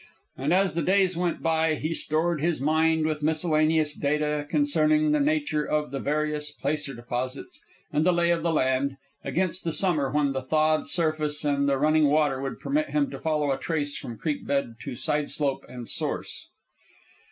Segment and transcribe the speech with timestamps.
[0.35, 5.19] And as the days went by he stored his mind with miscellaneous data concerning the
[5.19, 7.61] nature of the various placer deposits
[7.93, 11.77] and the lay of the land, against the summer when the thawed surface and the
[11.77, 15.63] running water would permit him to follow a trace from creek bed to side slope
[15.69, 16.47] and source.